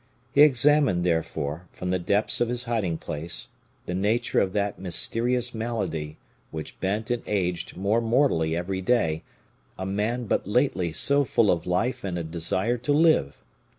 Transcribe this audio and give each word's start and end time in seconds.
He 0.31 0.41
examined, 0.41 1.03
therefore, 1.03 1.67
from 1.71 1.91
the 1.91 1.99
depths 1.99 2.41
of 2.41 2.49
his 2.49 2.63
hiding 2.63 2.97
place, 2.97 3.49
the 3.85 3.93
nature 3.93 4.39
of 4.39 4.51
that 4.53 4.79
mysterious 4.79 5.53
malady 5.53 6.17
which 6.49 6.79
bent 6.79 7.11
and 7.11 7.21
aged 7.27 7.77
more 7.77 8.01
mortally 8.01 8.55
every 8.55 8.81
day 8.81 9.21
a 9.77 9.85
man 9.85 10.25
but 10.25 10.47
lately 10.47 10.91
so 10.91 11.23
full 11.23 11.51
of 11.51 11.67
life 11.67 12.03
and 12.03 12.17
a 12.17 12.23
desire 12.23 12.79
to 12.79 12.91
live. 12.91 13.43